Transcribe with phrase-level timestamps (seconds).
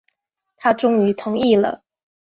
[0.57, 1.83] 他终于同意了